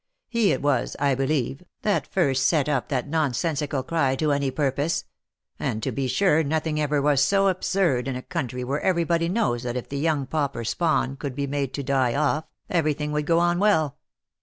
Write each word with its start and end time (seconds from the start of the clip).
He 0.29 0.51
it 0.51 0.63
was, 0.63 0.95
I 0.97 1.13
believe, 1.13 1.61
that 1.83 2.07
first 2.07 2.47
set 2.47 2.67
up 2.67 2.89
that 2.89 3.07
nonsensical 3.07 3.83
cry 3.83 4.15
to 4.15 4.31
any 4.31 4.49
purpose; 4.49 5.03
and 5.59 5.83
to 5.83 5.91
be 5.91 6.07
sure, 6.07 6.41
nothing 6.41 6.81
ever 6.81 6.99
was 6.99 7.23
so 7.23 7.49
absurd 7.49 8.07
in 8.07 8.15
a 8.15 8.23
country 8.23 8.63
where 8.63 8.81
every 8.81 9.03
body 9.03 9.29
knows 9.29 9.61
that 9.61 9.77
if 9.77 9.89
the 9.89 9.99
young 9.99 10.25
pauper 10.25 10.63
spawn 10.63 11.17
could 11.17 11.33
but 11.33 11.37
be 11.37 11.45
made 11.45 11.71
to 11.75 11.83
die 11.83 12.15
off, 12.15 12.45
every 12.67 12.95
thing 12.95 13.11
would 13.11 13.27
go 13.27 13.37
on 13.37 13.59
well. 13.59 13.99